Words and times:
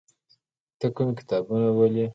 ته 0.79 0.87
کوم 0.95 1.09
کتابونه 1.19 1.67
ولې؟ 1.73 2.05